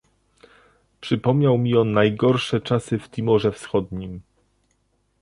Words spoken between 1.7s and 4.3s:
on najgorsze czasy w Timorze Wschodnim